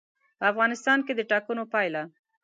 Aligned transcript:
په 0.39 0.45
افغانستان 0.51 0.99
کې 1.05 1.13
د 1.15 1.21
ټاکنو 1.31 1.63
پایله. 1.73 2.03